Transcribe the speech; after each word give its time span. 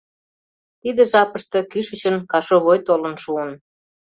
Тиде 0.81 1.03
жапыште 1.11 1.59
кӱшычын 1.71 2.15
кашовой 2.31 2.79
толын 2.87 3.15
шуын. 3.23 3.51